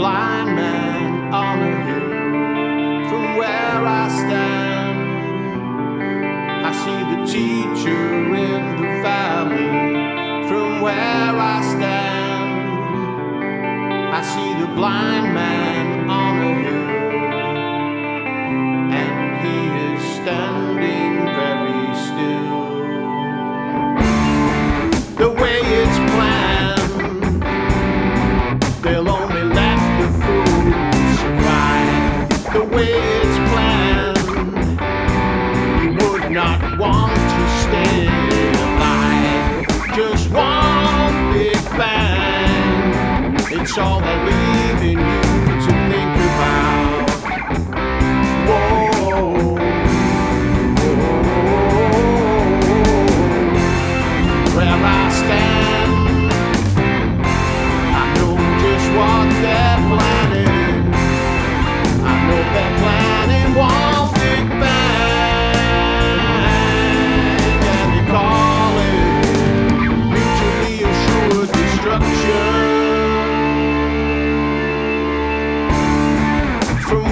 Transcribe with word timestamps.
blind 0.00 0.50
man 0.56 1.30
on 1.30 1.58
a 1.60 1.74
hill. 1.84 2.10
From 3.10 3.24
where 3.36 3.80
I 4.02 4.08
stand, 4.08 4.98
I 6.68 6.70
see 6.82 7.00
the 7.12 7.20
teacher 7.36 8.04
in 8.34 8.62
the 8.80 8.90
valley. 9.02 9.68
From 10.48 10.80
where 10.80 11.34
I 11.54 11.60
stand, 11.74 12.50
I 14.18 14.20
see 14.32 14.50
the 14.62 14.68
blind 14.74 15.26
man 15.34 16.08
on 16.08 16.34
a 16.50 16.52
hill. 16.64 16.88
And 19.02 19.16
he 19.44 19.58
is 19.88 20.00
standing 20.18 21.14
very 21.40 21.84
still. 22.06 22.62
The 25.22 25.30
way 25.42 25.58
it's 25.82 25.98
planned, 26.14 27.42
they'll 28.82 29.19
all 43.78 44.00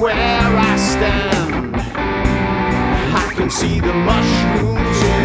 Where 0.00 0.14
I 0.14 0.76
stand, 0.76 1.74
I 1.74 3.32
can 3.34 3.48
see 3.48 3.80
the 3.80 3.94
mushrooms 3.94 5.15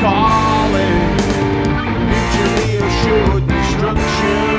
calling 0.00 0.98
mutually 2.08 2.72
assured 2.88 3.44
destruction. 3.46 4.56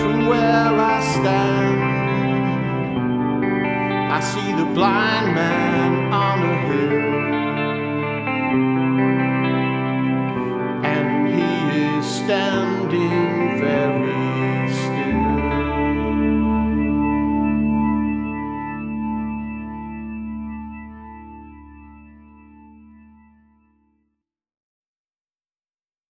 From 0.00 0.16
where 0.26 0.72
I 0.94 0.98
stand, 1.14 1.78
I 4.12 4.20
see 4.20 4.52
the 4.60 4.66
blind. 4.74 5.31